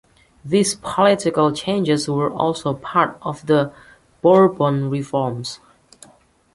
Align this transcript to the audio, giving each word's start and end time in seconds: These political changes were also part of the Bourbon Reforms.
These 0.43 0.73
political 0.81 1.51
changes 1.51 2.09
were 2.09 2.31
also 2.31 2.73
part 2.73 3.19
of 3.21 3.45
the 3.45 3.71
Bourbon 4.23 4.89
Reforms. 4.89 5.59